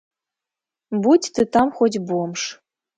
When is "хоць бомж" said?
1.79-2.53